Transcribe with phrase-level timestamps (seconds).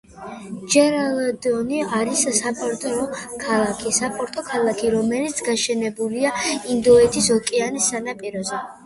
[0.75, 2.93] ჯერალდტონი არის საპორტო
[4.47, 6.33] ქალაქი, რომელიც გაშენებულია
[6.77, 8.63] ინდოეთის ოკეანის სანაპიროზე.